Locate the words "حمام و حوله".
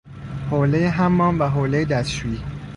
0.89-1.85